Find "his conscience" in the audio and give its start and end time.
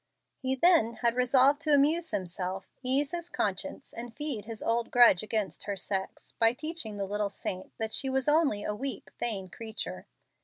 3.11-3.93